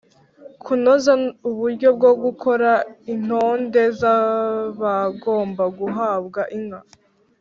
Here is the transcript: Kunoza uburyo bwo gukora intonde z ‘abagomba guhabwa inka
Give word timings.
Kunoza 0.63 1.11
uburyo 1.49 1.89
bwo 1.97 2.11
gukora 2.23 2.71
intonde 3.13 3.81
z 3.99 4.01
‘abagomba 4.15 5.63
guhabwa 5.79 6.41
inka 6.57 6.79